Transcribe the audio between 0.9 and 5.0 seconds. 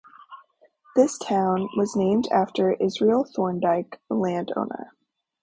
The town was named after Israel Thorndike, a landowner.